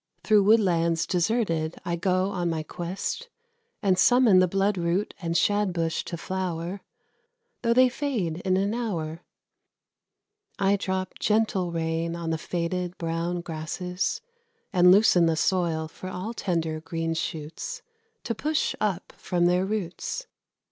[0.23, 3.29] Through woodlands deserted I go on my quest,
[3.83, 6.81] And summon the blood root and shad bush to flower
[7.61, 9.21] Though they fade in an hour.
[10.57, 14.21] I drop gentle rain on the faded, brown grasses,
[14.73, 17.83] And loosen the soil for all tender, green shoots,
[18.23, 20.25] To push up from their roots.